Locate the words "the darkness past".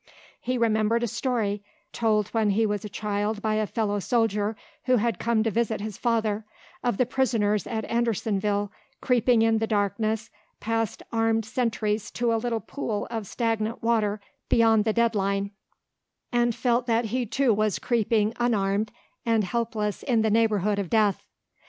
9.59-11.03